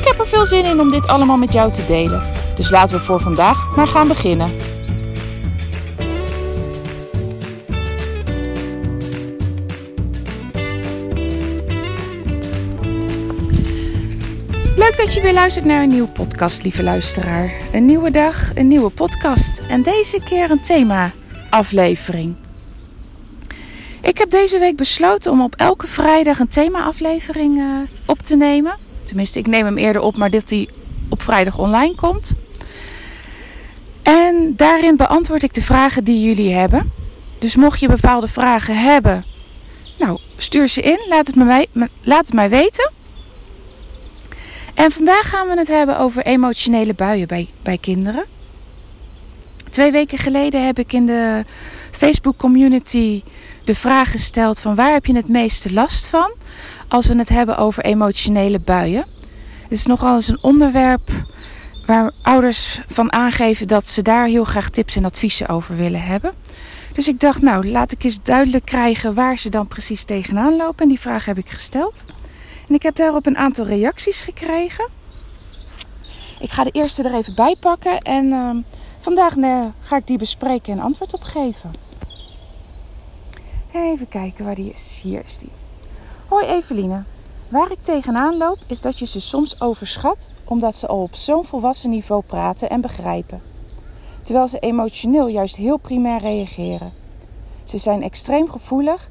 [0.00, 2.22] Ik heb er veel zin in om dit allemaal met jou te delen.
[2.56, 4.50] Dus laten we voor vandaag maar gaan beginnen.
[14.76, 17.52] Leuk dat je weer luistert naar een nieuwe podcast, lieve luisteraar.
[17.72, 22.34] Een nieuwe dag, een nieuwe podcast en deze keer een thema-aflevering.
[24.02, 28.79] Ik heb deze week besloten om op elke vrijdag een thema-aflevering uh, op te nemen.
[29.10, 30.68] Tenminste, ik neem hem eerder op, maar dat hij
[31.08, 32.34] op vrijdag online komt.
[34.02, 36.92] En daarin beantwoord ik de vragen die jullie hebben.
[37.38, 39.24] Dus mocht je bepaalde vragen hebben,
[39.98, 41.06] nou, stuur ze in.
[41.08, 41.66] Laat het, mij,
[42.02, 42.92] laat het mij weten.
[44.74, 48.24] En vandaag gaan we het hebben over emotionele buien bij, bij kinderen.
[49.70, 51.44] Twee weken geleden heb ik in de
[51.90, 53.22] Facebook community
[53.64, 56.32] de vraag gesteld van waar heb je het meeste last van
[56.88, 59.06] als we het hebben over emotionele buien.
[59.62, 61.10] Het is nogal eens een onderwerp
[61.86, 66.32] waar ouders van aangeven dat ze daar heel graag tips en adviezen over willen hebben.
[66.92, 70.82] Dus ik dacht, nou, laat ik eens duidelijk krijgen waar ze dan precies tegenaan lopen.
[70.82, 72.04] En die vraag heb ik gesteld.
[72.68, 74.88] En ik heb daarop een aantal reacties gekregen.
[76.40, 78.50] Ik ga de eerste er even bij pakken en uh,
[79.00, 81.70] vandaag uh, ga ik die bespreken en antwoord op geven.
[83.72, 85.00] Even kijken waar die is.
[85.02, 85.50] Hier is die.
[86.28, 87.04] Hoi Eveline.
[87.48, 91.44] Waar ik tegenaan loop is dat je ze soms overschat omdat ze al op zo'n
[91.44, 93.40] volwassen niveau praten en begrijpen.
[94.22, 96.92] Terwijl ze emotioneel juist heel primair reageren.
[97.64, 99.10] Ze zijn extreem gevoelig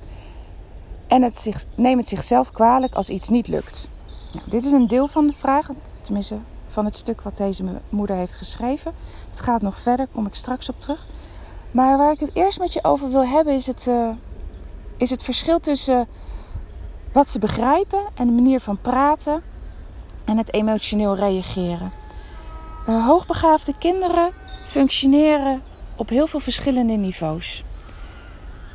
[1.08, 3.92] en het nemen het zichzelf kwalijk als iets niet lukt.
[4.32, 5.70] Nou, dit is een deel van de vraag,
[6.02, 6.38] tenminste
[6.70, 8.94] van het stuk wat deze moeder heeft geschreven.
[9.30, 11.08] Het gaat nog verder, kom ik straks op terug.
[11.72, 14.10] Maar waar ik het eerst met je over wil hebben is het, uh,
[14.98, 16.08] is het verschil tussen
[17.12, 19.42] wat ze begrijpen en de manier van praten
[20.26, 21.92] en het emotioneel reageren.
[22.90, 24.34] Uh, hoogbegaafde kinderen
[24.66, 25.62] functioneren
[25.96, 27.64] op heel veel verschillende niveaus.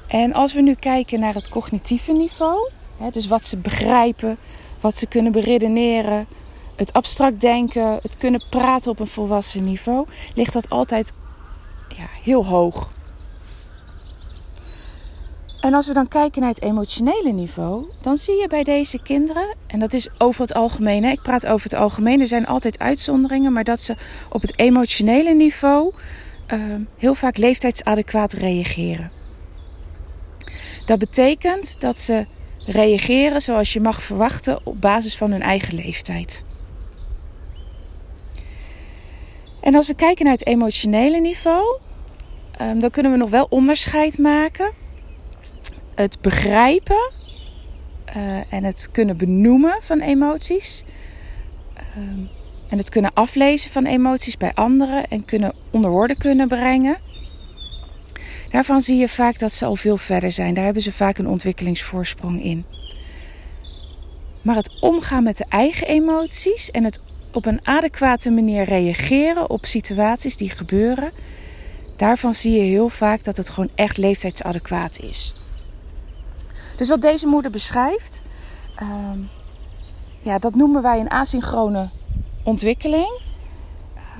[0.07, 4.37] En als we nu kijken naar het cognitieve niveau, hè, dus wat ze begrijpen,
[4.81, 6.27] wat ze kunnen beredeneren,
[6.77, 11.13] het abstract denken, het kunnen praten op een volwassen niveau, ligt dat altijd
[11.89, 12.93] ja, heel hoog.
[15.61, 19.55] En als we dan kijken naar het emotionele niveau, dan zie je bij deze kinderen,
[19.67, 22.79] en dat is over het algemeen, hè, ik praat over het algemeen, er zijn altijd
[22.79, 23.97] uitzonderingen, maar dat ze
[24.29, 25.93] op het emotionele niveau
[26.53, 26.61] uh,
[26.99, 29.11] heel vaak leeftijdsadequaat reageren.
[30.85, 32.27] Dat betekent dat ze
[32.67, 36.45] reageren zoals je mag verwachten op basis van hun eigen leeftijd.
[39.65, 41.79] En als we kijken naar het emotionele niveau,
[42.61, 44.73] um, dan kunnen we nog wel onderscheid maken.
[45.95, 47.13] Het begrijpen
[48.17, 50.85] uh, en het kunnen benoemen van emoties.
[51.97, 52.29] Um,
[52.69, 56.99] en het kunnen aflezen van emoties bij anderen en kunnen onder woorden kunnen brengen.
[58.51, 60.55] Daarvan zie je vaak dat ze al veel verder zijn.
[60.55, 62.65] Daar hebben ze vaak een ontwikkelingsvoorsprong in.
[64.43, 69.67] Maar het omgaan met de eigen emoties en het op een adequate manier reageren op
[69.67, 71.13] situaties die gebeuren,
[71.97, 75.35] daarvan zie je heel vaak dat het gewoon echt leeftijdsadequaat is.
[76.77, 78.23] Dus wat deze moeder beschrijft,
[78.83, 78.89] uh,
[80.23, 81.91] ja, dat noemen wij een asynchrone
[82.45, 83.21] ontwikkeling.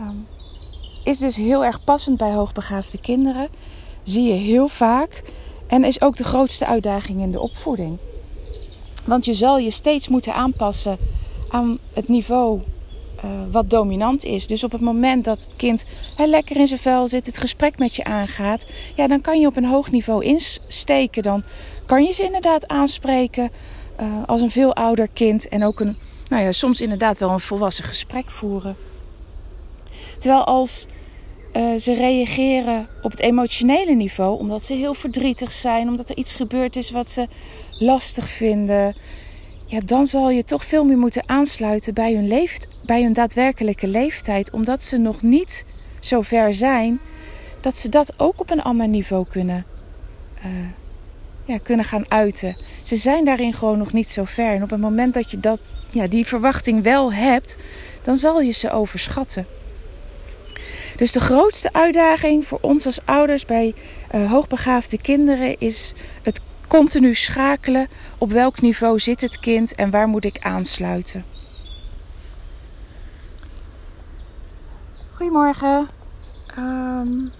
[0.01, 0.09] Uh,
[1.05, 3.49] is dus heel erg passend bij hoogbegaafde kinderen
[4.03, 5.23] zie je heel vaak
[5.67, 7.99] en is ook de grootste uitdaging in de opvoeding.
[9.05, 10.99] Want je zal je steeds moeten aanpassen
[11.49, 12.61] aan het niveau
[13.25, 14.47] uh, wat dominant is.
[14.47, 15.87] Dus op het moment dat het kind
[16.17, 18.67] lekker in zijn vel zit, het gesprek met je aangaat,
[18.97, 21.23] ja, dan kan je op een hoog niveau insteken.
[21.23, 21.45] Dan
[21.87, 23.51] kan je ze inderdaad aanspreken
[24.01, 25.97] uh, als een veel ouder kind en ook een,
[26.29, 28.77] nou ja, soms inderdaad wel een volwassen gesprek voeren.
[30.19, 30.87] Terwijl als
[31.57, 36.35] uh, ze reageren op het emotionele niveau omdat ze heel verdrietig zijn, omdat er iets
[36.35, 37.29] gebeurd is wat ze
[37.79, 38.97] lastig vinden.
[39.67, 43.87] Ja, dan zal je toch veel meer moeten aansluiten bij hun, leeft, bij hun daadwerkelijke
[43.87, 45.65] leeftijd, omdat ze nog niet
[46.01, 47.01] zo ver zijn
[47.61, 49.65] dat ze dat ook op een ander niveau kunnen
[50.39, 50.51] uh,
[51.45, 52.57] ja, kunnen gaan uiten.
[52.83, 54.55] Ze zijn daarin gewoon nog niet zo ver.
[54.55, 57.57] En op het moment dat je dat, ja, die verwachting wel hebt,
[58.03, 59.47] dan zal je ze overschatten.
[60.97, 63.75] Dus de grootste uitdaging voor ons als ouders bij
[64.15, 67.89] uh, hoogbegaafde kinderen is het continu schakelen.
[68.19, 71.25] Op welk niveau zit het kind en waar moet ik aansluiten?
[75.15, 75.89] Goedemorgen.
[76.59, 77.31] Um,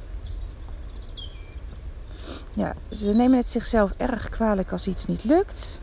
[2.55, 5.81] ja, ze nemen het zichzelf erg kwalijk als iets niet lukt.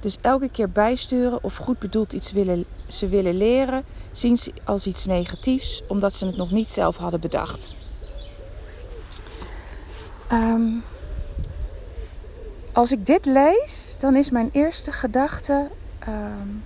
[0.00, 4.86] Dus elke keer bijsturen of goed bedoeld iets willen, ze willen leren, zien ze als
[4.86, 7.74] iets negatiefs, omdat ze het nog niet zelf hadden bedacht.
[10.32, 10.82] Um,
[12.74, 15.70] als ik dit lees, dan is mijn eerste gedachte.
[16.08, 16.62] Um,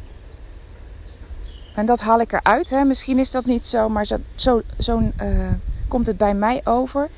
[1.75, 2.71] en dat haal ik eruit.
[2.71, 2.85] Hè.
[2.85, 5.11] Misschien is dat niet zo, maar zo, zo, zo uh,
[5.89, 7.09] komt het bij mij over.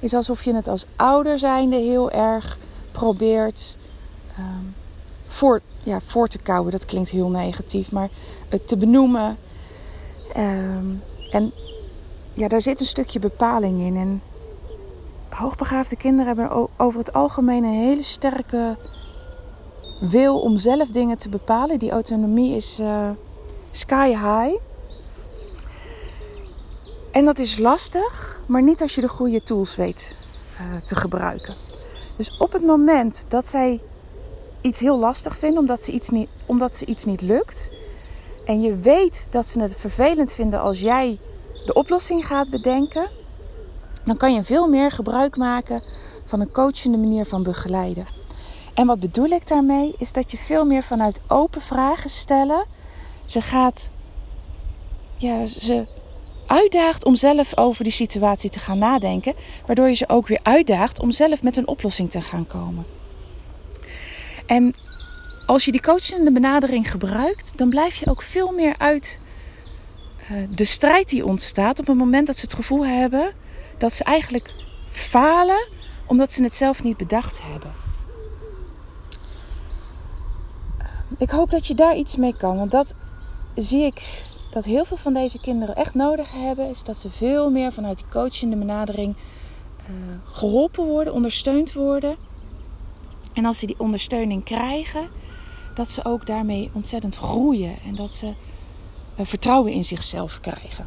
[0.00, 2.58] Is alsof je het als ouder zijnde heel erg
[2.92, 3.78] probeert
[4.38, 4.74] um,
[5.28, 6.72] voor, ja, voor te kouwen.
[6.72, 8.08] Dat klinkt heel negatief, maar
[8.48, 9.36] het te benoemen.
[10.36, 11.52] Um, en
[12.34, 13.96] ja, daar zit een stukje bepaling in.
[13.96, 14.22] En
[15.34, 18.78] hoogbegaafde kinderen hebben over het algemeen een hele sterke
[20.00, 21.78] wil om zelf dingen te bepalen.
[21.78, 23.10] Die autonomie is uh,
[23.70, 24.60] sky high.
[27.12, 30.16] En dat is lastig, maar niet als je de goede tools weet
[30.60, 31.56] uh, te gebruiken.
[32.16, 33.80] Dus op het moment dat zij
[34.62, 37.72] iets heel lastig vinden omdat ze iets niet, omdat ze iets niet lukt.
[38.46, 41.18] En je weet dat ze het vervelend vinden als jij
[41.66, 43.10] de oplossing gaat bedenken.
[44.04, 45.82] Dan kan je veel meer gebruik maken
[46.24, 48.06] van een coachende manier van begeleiden.
[48.74, 49.94] En wat bedoel ik daarmee?
[49.98, 52.64] Is dat je veel meer vanuit open vragen stellen.
[53.24, 53.90] Ze gaat.
[55.16, 55.86] Ja, ze
[56.46, 59.34] uitdaagt om zelf over die situatie te gaan nadenken.
[59.66, 62.86] Waardoor je ze ook weer uitdaagt om zelf met een oplossing te gaan komen.
[64.46, 64.74] En
[65.46, 69.20] als je die coachende benadering gebruikt, dan blijf je ook veel meer uit
[70.30, 73.32] uh, de strijd die ontstaat op het moment dat ze het gevoel hebben
[73.78, 74.54] dat ze eigenlijk
[74.88, 75.68] falen
[76.06, 77.70] omdat ze het zelf niet bedacht hebben.
[81.18, 82.94] Ik hoop dat je daar iets mee kan, want dat
[83.54, 87.50] zie ik dat heel veel van deze kinderen echt nodig hebben, is dat ze veel
[87.50, 89.94] meer vanuit die coachende benadering uh,
[90.24, 92.16] geholpen worden, ondersteund worden.
[93.32, 95.08] En als ze die ondersteuning krijgen,
[95.74, 100.86] dat ze ook daarmee ontzettend groeien en dat ze uh, vertrouwen in zichzelf krijgen.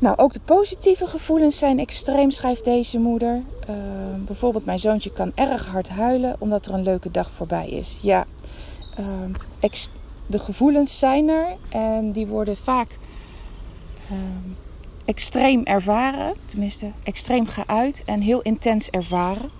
[0.00, 3.42] Nou, ook de positieve gevoelens zijn extreem, schrijft deze moeder.
[3.70, 3.76] Uh,
[4.26, 7.98] bijvoorbeeld, mijn zoontje kan erg hard huilen omdat er een leuke dag voorbij is.
[8.02, 8.26] Ja,
[9.00, 9.06] uh,
[10.26, 12.88] de gevoelens zijn er en die worden vaak
[14.12, 14.18] uh,
[15.04, 19.50] extreem ervaren, tenminste extreem geuit en heel intens ervaren.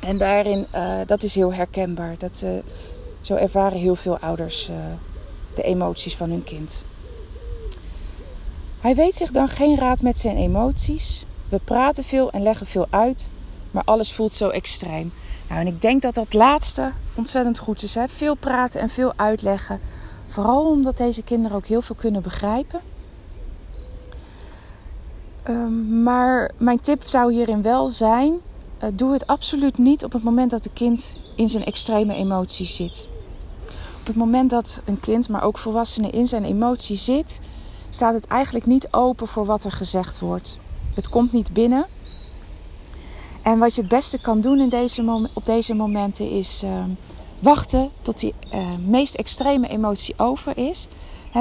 [0.00, 2.14] En daarin, uh, dat is heel herkenbaar.
[2.18, 2.44] Dat,
[3.20, 4.76] zo ervaren heel veel ouders uh,
[5.54, 6.84] de emoties van hun kind.
[8.80, 11.26] Hij weet zich dan geen raad met zijn emoties.
[11.48, 13.30] We praten veel en leggen veel uit,
[13.70, 15.12] maar alles voelt zo extreem.
[15.48, 17.94] Nou, en ik denk dat dat laatste ontzettend goed is.
[17.94, 18.08] Hè?
[18.08, 19.80] Veel praten en veel uitleggen.
[20.26, 22.80] Vooral omdat deze kinderen ook heel veel kunnen begrijpen.
[25.48, 28.32] Um, maar mijn tip zou hierin wel zijn:
[28.82, 32.76] uh, doe het absoluut niet op het moment dat het kind in zijn extreme emoties
[32.76, 33.08] zit.
[34.00, 37.40] Op het moment dat een kind, maar ook volwassenen in zijn emotie zit,
[37.88, 40.58] staat het eigenlijk niet open voor wat er gezegd wordt.
[40.94, 41.86] Het komt niet binnen.
[43.42, 46.84] En wat je het beste kan doen in deze op deze momenten is uh,
[47.38, 50.86] wachten tot die uh, meest extreme emotie over is.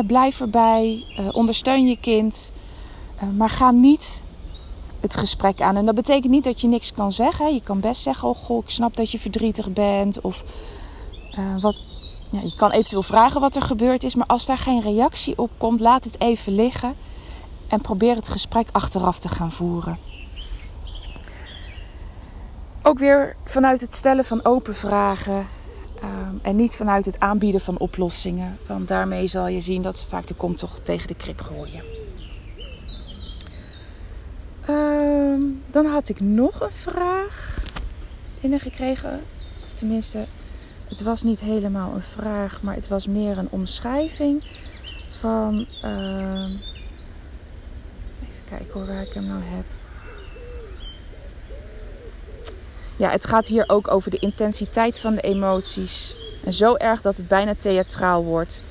[0.07, 2.51] Blijf erbij, uh, ondersteun je kind,
[3.35, 4.23] maar ga niet
[4.99, 5.75] het gesprek aan.
[5.75, 7.53] En dat betekent niet dat je niks kan zeggen.
[7.53, 10.21] Je kan best zeggen: Oh, goh, ik snap dat je verdrietig bent.
[10.21, 10.43] Of
[11.59, 11.81] wat,
[12.43, 15.79] je kan eventueel vragen wat er gebeurd is, maar als daar geen reactie op komt,
[15.79, 16.95] laat het even liggen
[17.67, 19.97] en probeer het gesprek achteraf te gaan voeren.
[22.81, 25.47] Ook weer vanuit het stellen van open vragen
[26.03, 30.07] um, en niet vanuit het aanbieden van oplossingen, want daarmee zal je zien dat ze
[30.07, 31.83] vaak de kont toch tegen de krip gooien.
[34.69, 37.63] Um, dan had ik nog een vraag
[38.41, 39.21] binnengekregen,
[39.63, 40.27] of tenminste
[40.89, 44.43] het was niet helemaal een vraag, maar het was meer een omschrijving
[45.05, 45.65] van.
[45.83, 46.49] Uh,
[48.21, 49.65] even kijken hoor, waar ik hem nou heb.
[52.97, 56.17] Ja, het gaat hier ook over de intensiteit van de emoties.
[56.43, 58.61] En zo erg dat het bijna theatraal wordt.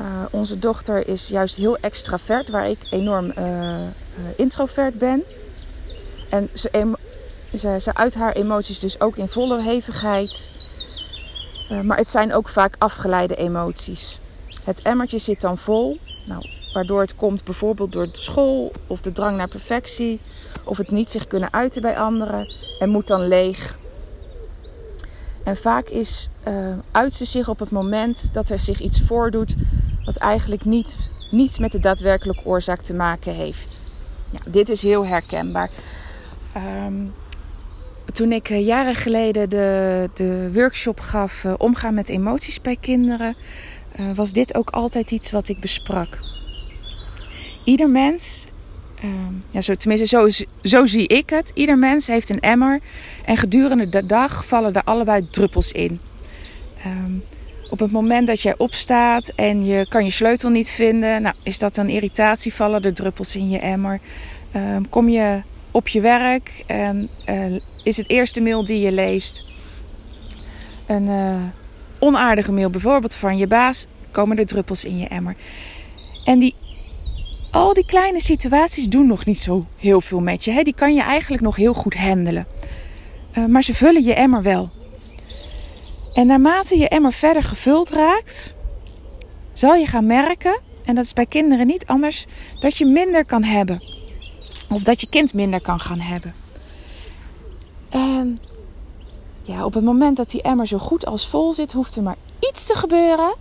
[0.00, 3.80] Uh, onze dochter is juist heel extravert, waar ik enorm uh,
[4.36, 5.22] introvert ben.
[6.28, 6.96] En ze,
[7.58, 10.50] ze, uit haar emoties dus ook in volle hevigheid.
[11.70, 14.18] Uh, maar het zijn ook vaak afgeleide emoties.
[14.64, 15.98] Het emmertje zit dan vol.
[16.26, 20.20] Nou, waardoor het komt bijvoorbeeld door de school of de drang naar perfectie.
[20.64, 22.54] Of het niet zich kunnen uiten bij anderen.
[22.78, 23.78] En moet dan leeg.
[25.44, 29.54] En vaak is, uh, uit ze zich op het moment dat er zich iets voordoet
[30.04, 30.96] wat eigenlijk niet,
[31.30, 33.82] niets met de daadwerkelijke oorzaak te maken heeft.
[34.30, 35.70] Ja, dit is heel herkenbaar.
[36.56, 37.14] Um,
[38.12, 43.36] toen ik uh, jaren geleden de, de workshop gaf uh, Omgaan met emoties bij kinderen,
[44.00, 46.18] uh, was dit ook altijd iets wat ik besprak.
[47.64, 48.46] Ieder mens,
[48.94, 52.80] ehm, ja, zo, tenminste zo, zo zie ik het, ieder mens heeft een emmer
[53.24, 56.00] en gedurende de dag vallen er allebei druppels in.
[56.86, 57.24] Um,
[57.70, 61.58] op het moment dat jij opstaat en je kan je sleutel niet vinden, nou, is
[61.58, 64.00] dat een irritatie, vallen er druppels in je emmer.
[64.56, 67.08] Um, kom je op je werk en
[67.84, 69.44] is het eerste mail die je leest
[70.86, 71.42] een uh,
[71.98, 75.36] onaardige mail, bijvoorbeeld van je baas, komen er druppels in je emmer.
[76.24, 76.54] En die,
[77.50, 80.50] al die kleine situaties doen nog niet zo heel veel met je.
[80.50, 80.62] Hè?
[80.62, 82.46] Die kan je eigenlijk nog heel goed handelen.
[83.38, 84.70] Uh, maar ze vullen je emmer wel.
[86.14, 88.54] En naarmate je emmer verder gevuld raakt,
[89.52, 92.26] zal je gaan merken, en dat is bij kinderen niet anders,
[92.58, 93.82] dat je minder kan hebben.
[94.68, 96.34] Of dat je kind minder kan gaan hebben.
[97.94, 98.40] En
[99.42, 102.16] ja, op het moment dat die emmer zo goed als vol zit, hoeft er maar
[102.40, 103.34] iets te gebeuren.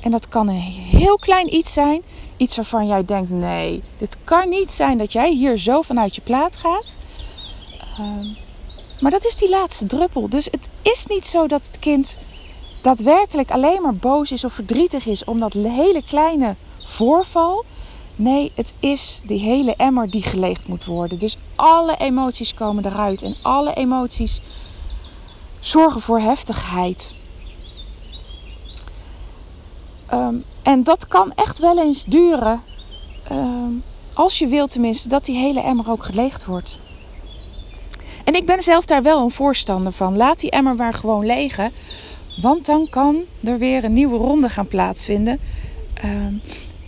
[0.00, 2.02] En dat kan een heel klein iets zijn.
[2.36, 6.20] Iets waarvan jij denkt: nee, dit kan niet zijn dat jij hier zo vanuit je
[6.20, 6.96] plaat gaat.
[8.00, 8.36] Uh,
[9.00, 10.28] maar dat is die laatste druppel.
[10.28, 12.18] Dus het is niet zo dat het kind
[12.82, 16.54] daadwerkelijk alleen maar boos is of verdrietig is om dat hele kleine
[16.86, 17.64] voorval.
[18.20, 21.18] Nee, het is die hele emmer die geleegd moet worden.
[21.18, 24.40] Dus alle emoties komen eruit en alle emoties
[25.60, 27.14] zorgen voor heftigheid.
[30.12, 32.62] Um, en dat kan echt wel eens duren,
[33.32, 33.82] um,
[34.14, 36.78] als je wilt tenminste, dat die hele emmer ook geleegd wordt.
[38.24, 40.16] En ik ben zelf daar wel een voorstander van.
[40.16, 41.72] Laat die emmer maar gewoon legen.
[42.42, 45.40] Want dan kan er weer een nieuwe ronde gaan plaatsvinden.
[46.04, 46.26] Uh,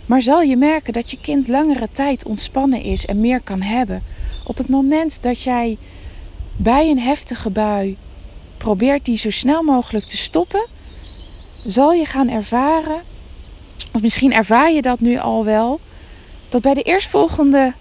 [0.05, 4.03] maar zal je merken dat je kind langere tijd ontspannen is en meer kan hebben.
[4.43, 5.77] Op het moment dat jij
[6.55, 7.97] bij een heftige bui
[8.57, 10.65] probeert die zo snel mogelijk te stoppen,
[11.65, 13.01] zal je gaan ervaren,
[13.91, 15.79] of misschien ervaar je dat nu al wel,
[16.49, 17.73] dat bij de eerstvolgende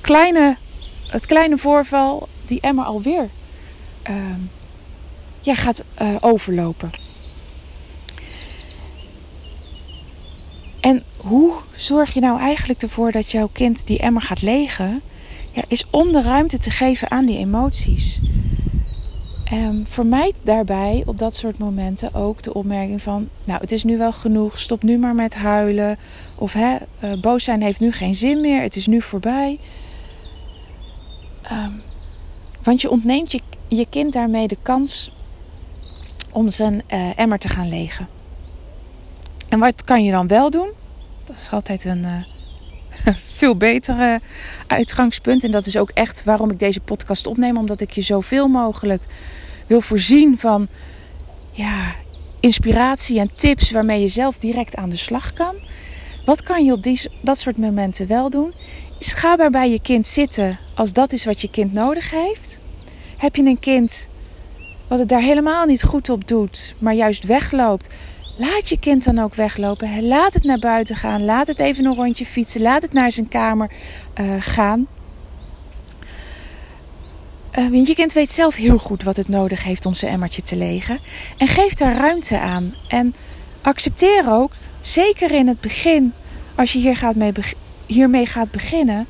[0.00, 0.56] kleine,
[1.06, 3.28] het kleine voorval die emmer alweer
[4.10, 4.16] uh,
[5.40, 6.90] ja, gaat uh, overlopen.
[10.82, 15.00] En hoe zorg je nou eigenlijk ervoor dat jouw kind die emmer gaat legen?
[15.50, 18.20] Ja, is om de ruimte te geven aan die emoties.
[19.52, 23.98] Um, vermijd daarbij op dat soort momenten ook de opmerking van: Nou, het is nu
[23.98, 25.98] wel genoeg, stop nu maar met huilen.
[26.38, 26.74] Of uh,
[27.20, 29.58] boos zijn heeft nu geen zin meer, het is nu voorbij.
[31.52, 31.80] Um,
[32.64, 35.12] want je ontneemt je, je kind daarmee de kans
[36.32, 38.21] om zijn uh, emmer te gaan legen.
[39.52, 40.70] En wat kan je dan wel doen?
[41.24, 44.20] Dat is altijd een uh, veel betere
[44.66, 45.44] uitgangspunt.
[45.44, 47.56] En dat is ook echt waarom ik deze podcast opneem.
[47.56, 49.02] Omdat ik je zoveel mogelijk
[49.68, 50.68] wil voorzien van
[51.50, 51.94] ja,
[52.40, 55.54] inspiratie en tips waarmee je zelf direct aan de slag kan.
[56.24, 58.54] Wat kan je op die, dat soort momenten wel doen?
[58.98, 62.58] Ga maar bij je kind zitten als dat is wat je kind nodig heeft.
[63.16, 64.08] Heb je een kind
[64.88, 67.94] wat het daar helemaal niet goed op doet, maar juist wegloopt?
[68.36, 70.06] Laat je kind dan ook weglopen.
[70.06, 71.24] Laat het naar buiten gaan.
[71.24, 72.62] Laat het even een rondje fietsen.
[72.62, 73.70] Laat het naar zijn kamer
[74.20, 74.86] uh, gaan.
[77.58, 80.42] Uh, want je kind weet zelf heel goed wat het nodig heeft om zijn emmertje
[80.42, 81.00] te legen.
[81.36, 82.74] En geef daar ruimte aan.
[82.88, 83.14] En
[83.62, 86.12] accepteer ook, zeker in het begin,
[86.54, 87.32] als je hier gaat mee
[87.86, 89.06] hiermee gaat beginnen,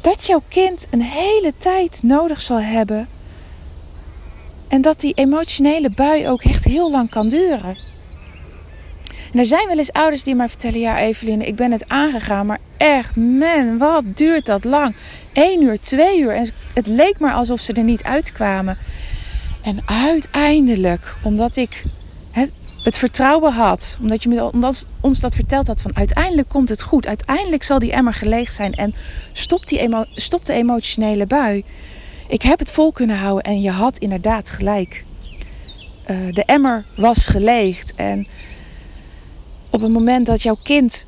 [0.00, 3.08] dat jouw kind een hele tijd nodig zal hebben.
[4.68, 7.87] En dat die emotionele bui ook echt heel lang kan duren.
[9.32, 12.46] En er zijn wel eens ouders die mij vertellen: Ja, Evelien, ik ben het aangegaan,
[12.46, 14.94] maar echt, man, wat duurt dat lang?
[15.32, 16.34] Eén uur, twee uur.
[16.34, 18.78] En het leek maar alsof ze er niet uitkwamen.
[19.62, 21.84] En uiteindelijk, omdat ik
[22.30, 26.68] het, het vertrouwen had, omdat je me, omdat ons dat verteld had: van uiteindelijk komt
[26.68, 27.06] het goed.
[27.06, 28.94] Uiteindelijk zal die emmer geleegd zijn en
[29.32, 29.88] stopt, die
[30.42, 31.64] de emotionele bui.
[32.28, 35.04] Ik heb het vol kunnen houden en je had inderdaad gelijk.
[36.10, 38.26] Uh, de emmer was geleegd en
[39.78, 41.06] op het moment dat jouw kind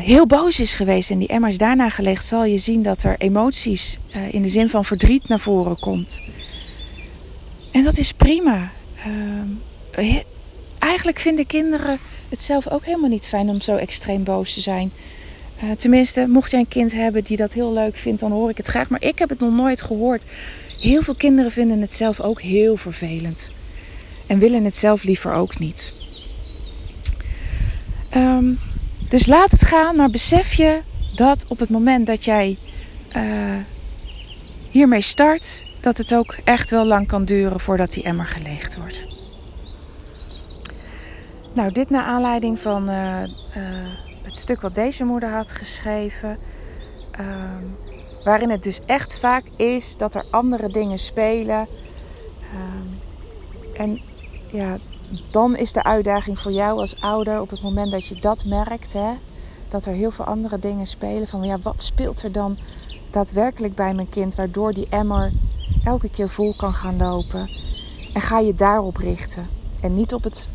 [0.00, 3.18] heel boos is geweest en die emmer is daarna gelegd, zal je zien dat er
[3.18, 6.20] emoties uh, in de zin van verdriet naar voren komt.
[7.72, 8.72] En dat is prima.
[9.98, 10.16] Uh,
[10.78, 14.92] eigenlijk vinden kinderen het zelf ook helemaal niet fijn om zo extreem boos te zijn.
[15.64, 18.56] Uh, tenminste, mocht jij een kind hebben die dat heel leuk vindt, dan hoor ik
[18.56, 18.88] het graag.
[18.88, 20.24] Maar ik heb het nog nooit gehoord.
[20.80, 23.50] Heel veel kinderen vinden het zelf ook heel vervelend.
[24.26, 25.99] En willen het zelf liever ook niet.
[28.16, 28.58] Um,
[29.08, 30.80] dus laat het gaan, maar besef je
[31.14, 32.58] dat op het moment dat jij
[33.16, 33.56] uh,
[34.70, 39.08] hiermee start, dat het ook echt wel lang kan duren voordat die emmer geleegd wordt.
[41.54, 43.22] Nou, dit naar aanleiding van uh,
[43.56, 46.38] uh, het stuk wat deze moeder had geschreven.
[47.20, 47.56] Uh,
[48.24, 51.68] waarin het dus echt vaak is dat er andere dingen spelen.
[52.40, 52.88] Ehm,
[53.74, 54.00] en
[54.50, 54.78] ja,
[55.30, 58.92] dan is de uitdaging voor jou als ouder op het moment dat je dat merkt,
[58.92, 59.12] hè,
[59.68, 61.26] dat er heel veel andere dingen spelen.
[61.26, 62.58] Van ja, wat speelt er dan
[63.10, 65.32] daadwerkelijk bij mijn kind, waardoor die emmer
[65.84, 67.50] elke keer vol kan gaan lopen?
[68.14, 69.46] En ga je daarop richten.
[69.80, 70.50] En niet op het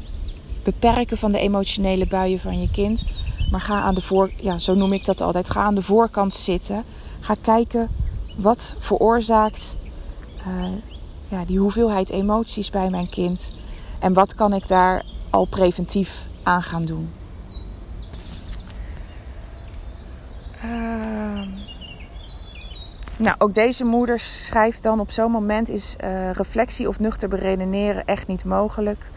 [0.63, 3.03] beperken van de emotionele buien van je kind.
[3.51, 5.49] Maar ga aan de voor, ja, zo noem ik dat altijd.
[5.49, 6.83] Ga aan de voorkant zitten.
[7.19, 7.89] Ga kijken
[8.37, 9.77] wat veroorzaakt
[10.47, 10.65] uh,
[11.27, 13.51] ja, die hoeveelheid emoties bij mijn kind.
[14.05, 17.11] En wat kan ik daar al preventief aan gaan doen?
[20.65, 21.47] Uh,
[23.17, 28.05] nou, ook deze moeder schrijft dan op zo'n moment is uh, reflectie of nuchter beredeneren
[28.05, 29.11] echt niet mogelijk.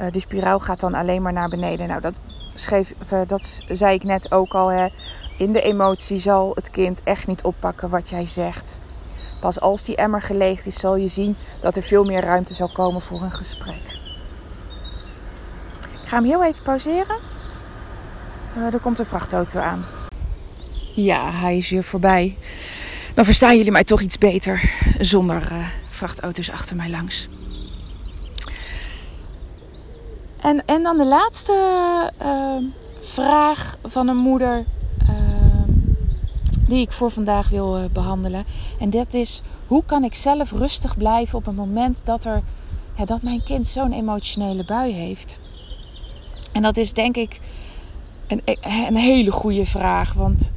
[0.00, 1.88] Uh, de spiraal gaat dan alleen maar naar beneden.
[1.88, 2.20] Nou, dat,
[2.54, 4.68] schreef, uh, dat zei ik net ook al.
[4.68, 4.88] Hè.
[5.38, 8.80] In de emotie zal het kind echt niet oppakken wat jij zegt.
[9.40, 12.72] Pas als die emmer geleegd is, zal je zien dat er veel meer ruimte zal
[12.72, 14.02] komen voor een gesprek.
[16.14, 17.16] Ik ga hem heel even pauzeren.
[18.56, 19.84] Uh, er komt een vrachtauto aan.
[20.94, 22.38] Ja, hij is weer voorbij.
[23.14, 27.28] Dan verstaan jullie mij toch iets beter zonder uh, vrachtauto's achter mij langs.
[30.40, 31.52] En, en dan de laatste
[32.22, 32.70] uh,
[33.02, 34.64] vraag van een moeder
[36.68, 38.44] die ik voor vandaag wil behandelen.
[38.80, 42.42] En dat is: hoe kan ik zelf rustig blijven op het moment dat, er,
[42.96, 45.38] ja, dat mijn kind zo'n emotionele bui heeft?
[46.54, 47.40] En dat is denk ik
[48.28, 48.42] een,
[48.88, 50.12] een hele goede vraag.
[50.12, 50.52] Want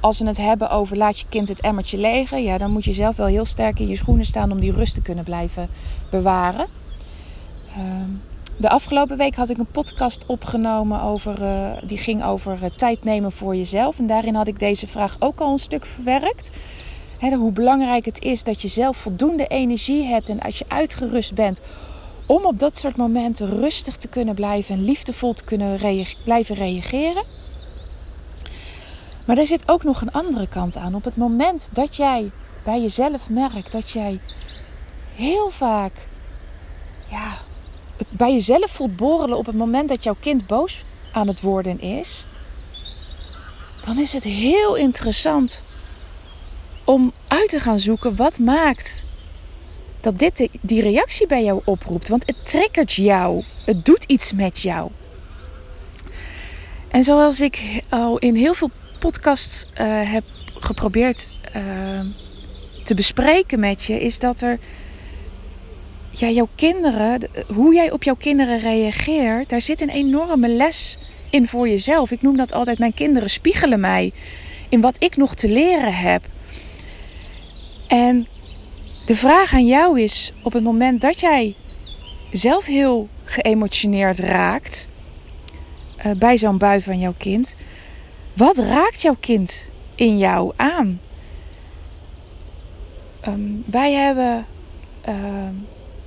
[0.00, 2.92] als we het hebben over laat je kind het emmertje legen, ja, dan moet je
[2.92, 5.68] zelf wel heel sterk in je schoenen staan om die rust te kunnen blijven
[6.10, 6.66] bewaren.
[7.78, 7.84] Uh,
[8.56, 13.04] de afgelopen week had ik een podcast opgenomen over, uh, die ging over uh, tijd
[13.04, 13.98] nemen voor jezelf.
[13.98, 16.58] En daarin had ik deze vraag ook al een stuk verwerkt.
[17.20, 21.60] Hoe belangrijk het is dat je zelf voldoende energie hebt en als je uitgerust bent
[22.26, 25.78] om op dat soort momenten rustig te kunnen blijven en liefdevol te kunnen
[26.24, 27.24] blijven reageren.
[29.26, 30.94] Maar er zit ook nog een andere kant aan.
[30.94, 32.30] Op het moment dat jij
[32.62, 34.20] bij jezelf merkt dat jij
[35.14, 35.92] heel vaak
[37.10, 37.32] ja,
[37.96, 41.80] het bij jezelf voelt borrelen op het moment dat jouw kind boos aan het worden
[41.80, 42.26] is,
[43.84, 45.64] dan is het heel interessant
[46.84, 49.03] om uit te gaan zoeken wat maakt
[50.04, 52.08] dat dit die reactie bij jou oproept.
[52.08, 53.44] Want het triggert jou.
[53.66, 54.90] Het doet iets met jou.
[56.88, 60.24] En zoals ik al in heel veel podcasts uh, heb
[60.58, 62.00] geprobeerd uh,
[62.82, 64.58] te bespreken met je, is dat er.
[66.10, 70.98] Ja, jouw kinderen, hoe jij op jouw kinderen reageert, daar zit een enorme les
[71.30, 72.10] in voor jezelf.
[72.10, 74.12] Ik noem dat altijd: mijn kinderen spiegelen mij
[74.68, 76.24] in wat ik nog te leren heb.
[77.86, 78.26] En
[79.04, 81.54] de vraag aan jou is: op het moment dat jij
[82.30, 84.88] zelf heel geëmotioneerd raakt
[86.06, 87.56] uh, bij zo'n bui van jouw kind,
[88.32, 91.00] wat raakt jouw kind in jou aan?
[93.28, 94.46] Um, wij hebben
[95.08, 95.14] uh,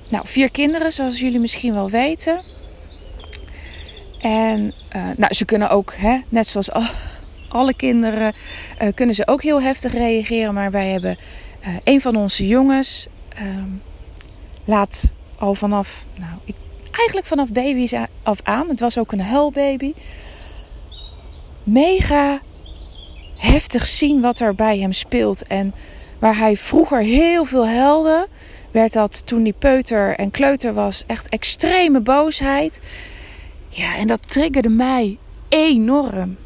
[0.10, 2.42] nou, vier kinderen, zoals jullie misschien wel weten.
[4.22, 6.84] En uh, nou, ze kunnen ook, hè, net zoals al,
[7.48, 8.34] alle kinderen,
[8.82, 10.54] uh, kunnen ze ook heel heftig reageren.
[10.54, 11.18] Maar wij hebben
[11.62, 13.08] uh, een van onze jongens
[13.42, 13.64] uh,
[14.66, 16.56] laat al vanaf, nou, ik,
[16.92, 17.94] eigenlijk vanaf baby's
[18.24, 19.94] af aan, het was ook een huilbaby,
[21.64, 22.42] mega
[23.38, 25.48] heftig zien wat er bij hem speelt.
[25.48, 25.74] En
[26.20, 28.28] waar hij vroeger heel veel helde,
[28.72, 32.82] werd dat toen hij peuter en kleuter was echt extreme boosheid.
[33.70, 35.18] Ja, en dat triggerde mij
[35.50, 36.38] enorm.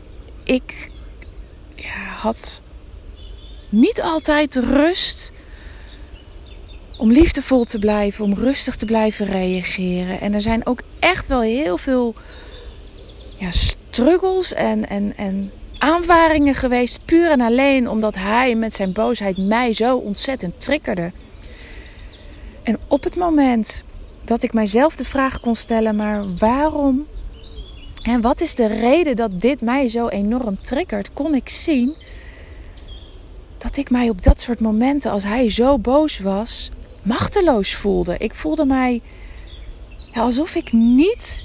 [0.43, 0.91] Ik
[1.76, 2.62] ja, had
[3.72, 5.32] niet altijd rust
[6.98, 10.22] om liefdevol te blijven, om rustig te blijven reageren.
[10.22, 12.16] En er zijn ook echt wel heel veel
[13.38, 17.06] ja, struggles en, en, en aanvaringen geweest.
[17.06, 21.12] Puur en alleen omdat hij met zijn boosheid mij zo ontzettend triggerde.
[22.64, 23.84] En op het moment
[24.26, 27.08] dat ik mijzelf de vraag kon stellen: maar waarom
[28.04, 31.14] en wat is de reden dat dit mij zo enorm triggert?
[31.14, 31.96] Kon ik zien
[33.62, 36.69] dat ik mij op dat soort momenten, als hij zo boos was,
[37.02, 38.17] machteloos voelde.
[38.17, 39.02] Ik voelde mij
[40.13, 41.43] alsof ik niet.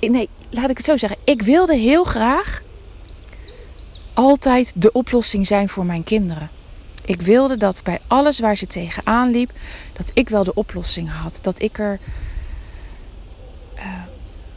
[0.00, 1.18] Nee, laat ik het zo zeggen.
[1.24, 2.62] Ik wilde heel graag
[4.14, 6.50] altijd de oplossing zijn voor mijn kinderen.
[7.04, 9.50] Ik wilde dat bij alles waar ze tegenaan liep,
[9.92, 11.38] dat ik wel de oplossing had.
[11.42, 12.00] Dat ik er.
[13.76, 14.02] Uh,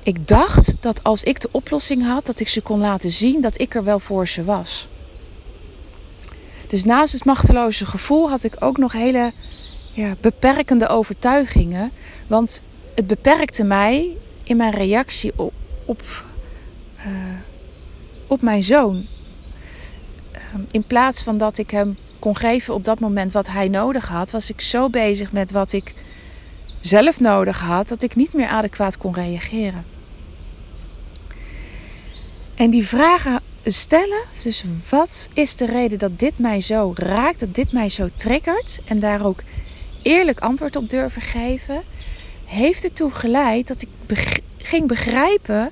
[0.03, 3.59] ik dacht dat als ik de oplossing had, dat ik ze kon laten zien dat
[3.59, 4.87] ik er wel voor ze was.
[6.71, 9.31] Dus naast het machteloze gevoel had ik ook nog hele
[9.93, 11.91] ja, beperkende overtuigingen.
[12.27, 12.61] Want
[12.95, 15.53] het beperkte mij in mijn reactie op,
[15.85, 16.01] op,
[18.27, 19.05] op mijn zoon.
[20.31, 24.07] Ehm, in plaats van dat ik hem kon geven op dat moment wat hij nodig
[24.07, 25.93] had, was ik zo bezig met wat ik
[26.81, 29.85] zelf nodig had dat ik niet meer adequaat kon reageren.
[32.55, 37.55] En die vragen stellen, dus wat is de reden dat dit mij zo raakt, dat
[37.55, 39.43] dit mij zo triggert en daar ook
[40.01, 41.83] eerlijk antwoord op durven geven,
[42.45, 43.89] heeft ertoe geleid dat ik
[44.57, 45.71] ging begrijpen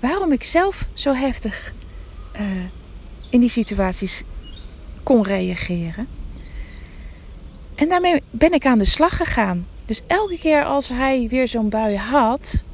[0.00, 1.72] waarom ik zelf zo heftig
[2.34, 2.40] uh,
[3.30, 4.22] in die situaties
[5.02, 6.08] kon reageren.
[7.74, 9.66] En daarmee ben ik aan de slag gegaan.
[9.86, 12.64] Dus elke keer als hij weer zo'n bui had,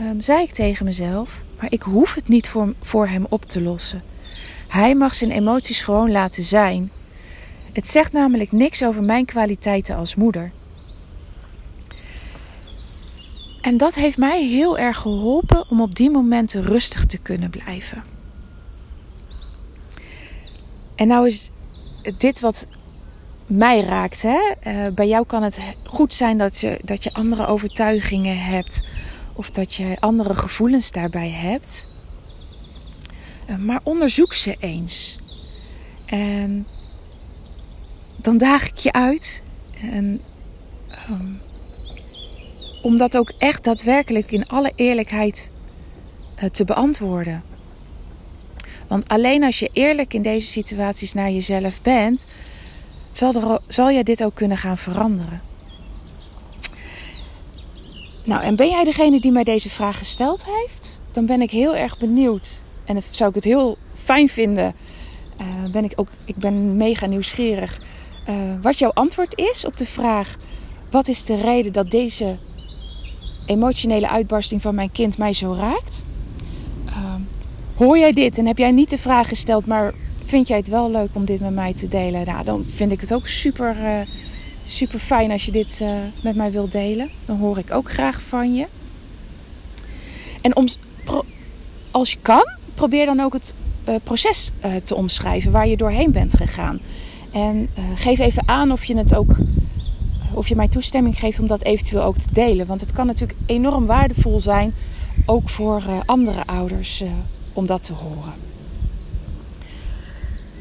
[0.00, 3.62] um, zei ik tegen mezelf: Maar ik hoef het niet voor, voor hem op te
[3.62, 4.02] lossen.
[4.68, 6.90] Hij mag zijn emoties gewoon laten zijn.
[7.72, 10.52] Het zegt namelijk niks over mijn kwaliteiten als moeder.
[13.60, 18.04] En dat heeft mij heel erg geholpen om op die momenten rustig te kunnen blijven.
[20.96, 21.50] En nou is
[22.18, 22.66] dit wat
[23.46, 24.22] mij raakt.
[24.22, 24.38] Hè?
[24.66, 28.82] Uh, bij jou kan het goed zijn dat je, dat je andere overtuigingen hebt.
[29.38, 31.88] Of dat je andere gevoelens daarbij hebt.
[33.50, 35.18] Uh, maar onderzoek ze eens.
[36.06, 36.66] En
[38.22, 39.42] dan daag ik je uit.
[39.80, 40.20] En,
[41.10, 41.40] um,
[42.82, 45.52] om dat ook echt daadwerkelijk in alle eerlijkheid
[46.36, 47.42] uh, te beantwoorden.
[48.88, 52.26] Want alleen als je eerlijk in deze situaties naar jezelf bent,
[53.12, 55.47] zal, zal jij dit ook kunnen gaan veranderen.
[58.28, 61.00] Nou, en ben jij degene die mij deze vraag gesteld heeft?
[61.12, 62.60] Dan ben ik heel erg benieuwd.
[62.84, 64.74] En dan zou ik het heel fijn vinden.
[65.40, 67.80] Uh, ben ik, ook, ik ben mega nieuwsgierig.
[68.28, 70.36] Uh, wat jouw antwoord is op de vraag:
[70.90, 72.36] wat is de reden dat deze
[73.46, 76.02] emotionele uitbarsting van mijn kind mij zo raakt?
[77.76, 79.92] Hoor jij dit en heb jij niet de vraag gesteld, maar
[80.24, 82.26] vind jij het wel leuk om dit met mij te delen?
[82.26, 84.00] Nou, dan vind ik het ook super, uh,
[84.68, 87.10] super fijn als je dit uh, met mij wilt delen.
[87.24, 88.66] Dan hoor ik ook graag van je.
[90.40, 90.66] En om,
[91.90, 93.54] als je kan, probeer dan ook het
[93.88, 94.50] uh, proces
[94.84, 96.80] te omschrijven waar je doorheen bent gegaan.
[97.32, 99.36] En geef even aan of je het ook
[100.32, 102.66] of je mij toestemming geeft om dat eventueel ook te delen.
[102.66, 104.74] Want het kan natuurlijk enorm waardevol zijn,
[105.26, 107.02] ook voor andere ouders
[107.54, 108.47] om dat te horen.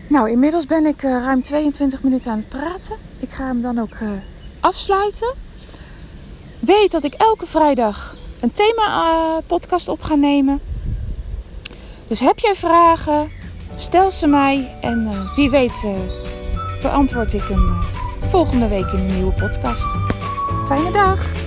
[0.08, 2.96] Nou, inmiddels ben ik uh, ruim 22 minuten aan het praten.
[3.20, 4.10] Ik ga hem dan ook uh,
[4.60, 5.34] afsluiten.
[6.60, 10.60] Weet dat ik elke vrijdag een thema-podcast uh, op ga nemen.
[12.08, 13.32] Dus heb jij vragen,
[13.76, 14.78] stel ze mij.
[14.82, 15.86] En wie weet
[16.82, 17.82] beantwoord ik hem
[18.30, 19.96] volgende week in een nieuwe podcast.
[20.68, 21.47] Fijne dag!